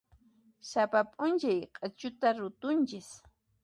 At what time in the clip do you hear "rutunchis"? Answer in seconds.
2.39-3.09